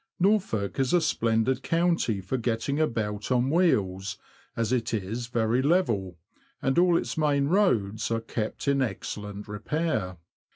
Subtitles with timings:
[0.19, 4.17] Norfolk is a splendid county for getting about on wheels,
[4.57, 6.17] as it is very level,
[6.59, 10.17] and all its main roads are kept in excellent repair.